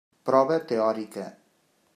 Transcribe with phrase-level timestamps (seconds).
[0.29, 1.29] Prova teòrica.